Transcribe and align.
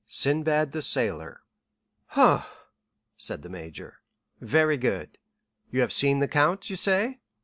"'Sinbad 0.07 0.71
the 0.71 0.81
Sailor.'" 0.81 1.43
"Humph," 2.07 2.47
said 3.17 3.43
the 3.43 3.49
major; 3.49 3.99
"very 4.39 4.75
good. 4.75 5.19
You 5.69 5.81
have 5.81 5.93
seen 5.93 6.17
the 6.17 6.27
count, 6.27 6.71
you 6.71 6.75
say?" 6.75 7.19